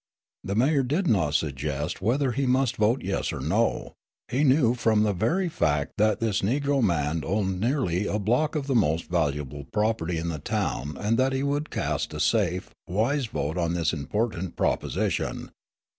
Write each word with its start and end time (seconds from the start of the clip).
The 0.43 0.55
mayor 0.55 0.81
did 0.81 1.05
not 1.05 1.35
suggest 1.35 2.01
whether 2.01 2.31
he 2.31 2.47
must 2.47 2.75
vote 2.77 3.03
"yes" 3.03 3.31
or 3.31 3.39
"no"; 3.39 3.93
he 4.29 4.43
knew 4.43 4.73
from 4.73 5.03
the 5.03 5.13
very 5.13 5.47
fact 5.47 5.93
that 5.99 6.19
this 6.19 6.41
Negro 6.41 6.81
man 6.81 7.21
owned 7.23 7.59
nearly 7.61 8.07
a 8.07 8.17
block 8.17 8.55
of 8.55 8.65
the 8.65 8.73
most 8.73 9.05
valuable 9.11 9.65
property 9.71 10.17
in 10.17 10.29
the 10.29 10.39
town 10.39 10.95
that 11.17 11.33
he 11.33 11.43
would 11.43 11.69
cast 11.69 12.15
a 12.15 12.19
safe, 12.19 12.71
wise 12.87 13.27
vote 13.27 13.59
on 13.59 13.75
this 13.75 13.93
important 13.93 14.55
proposition. 14.55 15.51